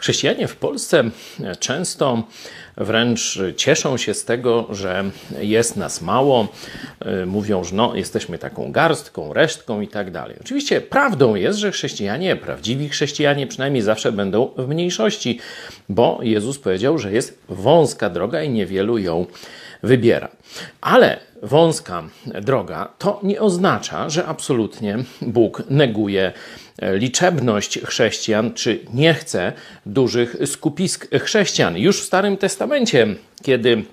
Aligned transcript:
Chrześcijanie 0.00 0.48
w 0.48 0.56
Polsce 0.56 1.04
często 1.58 2.22
wręcz 2.76 3.38
cieszą 3.56 3.96
się 3.96 4.14
z 4.14 4.24
tego, 4.24 4.66
że 4.70 5.04
jest 5.40 5.76
nas 5.76 6.00
mało. 6.00 6.48
Mówią, 7.26 7.64
że 7.64 7.76
no, 7.76 7.94
jesteśmy 7.94 8.38
taką 8.38 8.72
garstką, 8.72 9.32
resztką 9.32 9.80
i 9.80 9.88
tak 9.88 10.10
dalej. 10.10 10.36
Oczywiście 10.40 10.80
prawdą 10.80 11.34
jest, 11.34 11.58
że 11.58 11.72
chrześcijanie, 11.72 12.36
prawdziwi 12.36 12.88
chrześcijanie 12.88 13.46
przynajmniej 13.46 13.82
zawsze 13.82 14.12
będą 14.12 14.50
w 14.56 14.68
mniejszości, 14.68 15.40
bo 15.88 16.18
Jezus 16.22 16.58
powiedział, 16.58 16.98
że 16.98 17.12
jest 17.12 17.38
wąska 17.48 18.10
droga 18.10 18.42
i 18.42 18.50
niewielu 18.50 18.98
ją 18.98 19.26
wybiera. 19.82 20.28
Ale 20.80 21.18
wąska 21.42 22.02
droga 22.26 22.88
to 22.98 23.20
nie 23.22 23.40
oznacza, 23.40 24.10
że 24.10 24.26
absolutnie 24.26 24.98
Bóg 25.22 25.62
neguje 25.70 26.32
liczebność 26.82 27.78
chrześcijan, 27.84 28.54
czy 28.54 28.80
nie 28.94 29.14
chce 29.14 29.52
dużych 29.86 30.36
skupisk 30.46 31.08
chrześcijan. 31.22 31.78
Już 31.78 32.00
w 32.00 32.04
Starym 32.04 32.36
Testamencie, 32.36 33.06
kiedy 33.42 33.84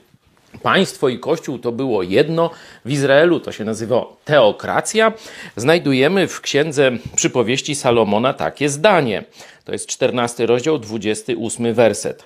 Państwo 0.61 1.09
i 1.09 1.19
Kościół 1.19 1.59
to 1.59 1.71
było 1.71 2.03
jedno. 2.03 2.49
W 2.85 2.91
Izraelu 2.91 3.39
to 3.39 3.52
się 3.52 3.66
nazywa 3.66 4.05
teokracja. 4.25 5.13
Znajdujemy 5.55 6.27
w 6.27 6.41
księdze 6.41 6.91
przypowieści 7.16 7.75
Salomona 7.75 8.33
takie 8.33 8.69
zdanie. 8.69 9.23
To 9.66 9.71
jest 9.71 9.88
14 9.88 10.45
rozdział, 10.45 10.79
28 10.79 11.73
werset. 11.73 12.25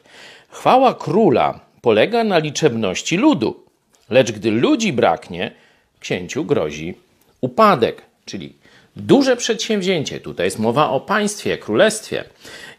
Chwała 0.50 0.94
króla 0.94 1.60
polega 1.82 2.24
na 2.24 2.38
liczebności 2.38 3.18
ludu, 3.18 3.64
lecz 4.12 4.32
gdy 4.32 4.52
ludzi 4.52 4.94
braknie, 4.94 5.52
księciu 6.00 6.46
grozi 6.46 6.94
upadek, 7.42 8.02
czyli 8.26 8.54
duże 8.96 9.38
przedsięwzięcie, 9.38 10.20
tutaj 10.20 10.46
jest 10.48 10.60
mowa 10.60 10.90
o 10.90 11.00
państwie, 11.00 11.58
królestwie, 11.58 12.24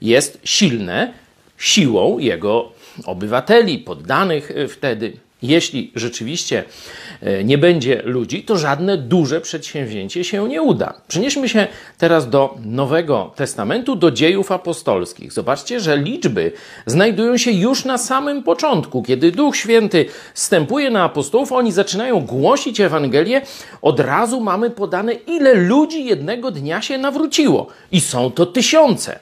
jest 0.00 0.38
silne 0.44 1.12
siłą 1.58 2.18
jego 2.18 2.72
obywateli, 3.04 3.78
poddanych 3.78 4.52
wtedy. 4.68 5.12
Jeśli 5.42 5.92
rzeczywiście 5.94 6.64
e, 7.20 7.44
nie 7.44 7.58
będzie 7.58 8.02
ludzi, 8.04 8.42
to 8.42 8.58
żadne 8.58 8.98
duże 8.98 9.40
przedsięwzięcie 9.40 10.24
się 10.24 10.48
nie 10.48 10.62
uda. 10.62 10.94
Przenieśmy 11.08 11.48
się 11.48 11.66
teraz 11.98 12.30
do 12.30 12.54
Nowego 12.64 13.32
Testamentu, 13.36 13.96
do 13.96 14.10
dziejów 14.10 14.52
apostolskich. 14.52 15.32
Zobaczcie, 15.32 15.80
że 15.80 15.96
liczby 15.96 16.52
znajdują 16.86 17.36
się 17.36 17.50
już 17.50 17.84
na 17.84 17.98
samym 17.98 18.42
początku. 18.42 19.02
Kiedy 19.02 19.32
Duch 19.32 19.56
Święty 19.56 20.06
wstępuje 20.34 20.90
na 20.90 21.04
apostołów, 21.04 21.52
oni 21.52 21.72
zaczynają 21.72 22.20
głosić 22.20 22.80
Ewangelię, 22.80 23.42
od 23.82 24.00
razu 24.00 24.40
mamy 24.40 24.70
podane, 24.70 25.12
ile 25.12 25.54
ludzi 25.54 26.04
jednego 26.04 26.50
dnia 26.50 26.82
się 26.82 26.98
nawróciło. 26.98 27.66
I 27.92 28.00
są 28.00 28.30
to 28.30 28.46
tysiące. 28.46 29.18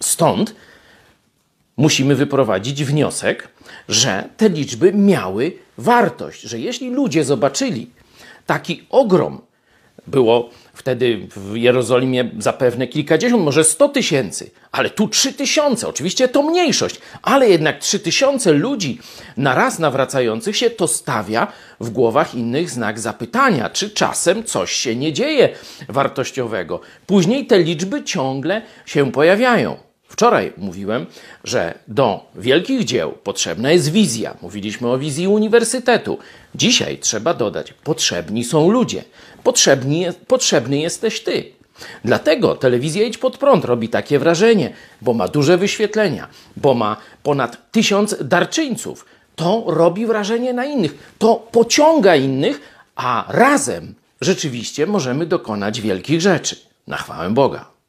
Stąd 0.00 0.54
musimy 1.80 2.14
wyprowadzić 2.14 2.84
wniosek, 2.84 3.48
że 3.88 4.28
te 4.36 4.48
liczby 4.48 4.92
miały 4.92 5.52
wartość, 5.78 6.40
że 6.40 6.58
jeśli 6.58 6.90
ludzie 6.90 7.24
zobaczyli 7.24 7.90
taki 8.46 8.86
ogrom, 8.90 9.40
było 10.06 10.50
wtedy 10.74 11.28
w 11.36 11.56
Jerozolimie 11.56 12.30
zapewne 12.38 12.86
kilkadziesiąt, 12.86 13.44
może 13.44 13.64
sto 13.64 13.88
tysięcy, 13.88 14.50
ale 14.72 14.90
tu 14.90 15.08
trzy 15.08 15.32
tysiące. 15.32 15.88
Oczywiście 15.88 16.28
to 16.28 16.42
mniejszość, 16.42 17.00
ale 17.22 17.48
jednak 17.48 17.78
trzy 17.78 17.98
tysiące 17.98 18.52
ludzi 18.52 18.98
na 19.36 19.54
raz 19.54 19.78
nawracających 19.78 20.56
się 20.56 20.70
to 20.70 20.88
stawia 20.88 21.52
w 21.80 21.90
głowach 21.90 22.34
innych 22.34 22.70
znak 22.70 23.00
zapytania, 23.00 23.70
czy 23.70 23.90
czasem 23.90 24.44
coś 24.44 24.72
się 24.72 24.96
nie 24.96 25.12
dzieje 25.12 25.48
wartościowego. 25.88 26.80
Później 27.06 27.46
te 27.46 27.58
liczby 27.58 28.04
ciągle 28.04 28.62
się 28.86 29.12
pojawiają. 29.12 29.89
Wczoraj 30.10 30.52
mówiłem, 30.56 31.06
że 31.44 31.78
do 31.88 32.26
wielkich 32.34 32.84
dzieł 32.84 33.12
potrzebna 33.12 33.72
jest 33.72 33.92
wizja. 33.92 34.34
Mówiliśmy 34.42 34.88
o 34.88 34.98
wizji 34.98 35.28
uniwersytetu. 35.28 36.18
Dzisiaj 36.54 36.98
trzeba 36.98 37.34
dodać: 37.34 37.72
potrzebni 37.72 38.44
są 38.44 38.70
ludzie. 38.70 39.04
Potrzebni, 39.42 40.06
potrzebny 40.26 40.78
jesteś 40.78 41.20
ty. 41.20 41.52
Dlatego 42.04 42.56
telewizja 42.56 43.02
Idź 43.02 43.18
Pod 43.18 43.38
Prąd 43.38 43.64
robi 43.64 43.88
takie 43.88 44.18
wrażenie, 44.18 44.72
bo 45.02 45.14
ma 45.14 45.28
duże 45.28 45.58
wyświetlenia, 45.58 46.28
bo 46.56 46.74
ma 46.74 46.96
ponad 47.22 47.70
tysiąc 47.72 48.16
darczyńców. 48.20 49.06
To 49.36 49.64
robi 49.66 50.06
wrażenie 50.06 50.52
na 50.52 50.64
innych, 50.64 51.12
to 51.18 51.34
pociąga 51.52 52.16
innych, 52.16 52.60
a 52.96 53.24
razem 53.28 53.94
rzeczywiście 54.20 54.86
możemy 54.86 55.26
dokonać 55.26 55.80
wielkich 55.80 56.20
rzeczy. 56.20 56.56
Na 56.86 56.96
chwałę 56.96 57.30
Boga. 57.30 57.79